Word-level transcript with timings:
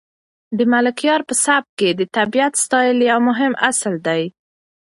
د 0.57 0.59
ملکیار 0.73 1.21
په 1.29 1.33
سبک 1.45 1.69
کې 1.79 1.89
د 1.99 2.01
طبیعت 2.15 2.53
ستایل 2.63 2.97
یو 3.09 3.19
مهم 3.29 3.53
اصل 3.69 3.93
دی. 4.07 4.23